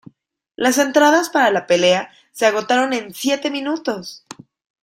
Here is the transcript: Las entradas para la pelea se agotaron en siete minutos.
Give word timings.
Las 0.55 0.79
entradas 0.79 1.29
para 1.29 1.51
la 1.51 1.67
pelea 1.67 2.09
se 2.31 2.47
agotaron 2.47 2.91
en 2.93 3.13
siete 3.13 3.51
minutos. 3.51 4.25